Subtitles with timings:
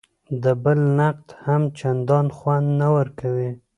[0.43, 3.51] د بل نقد هم چندان خوند نه ورکوي.